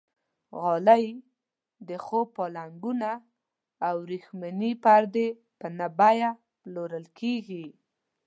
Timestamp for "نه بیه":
5.77-6.31